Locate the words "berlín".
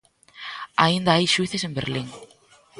1.77-2.07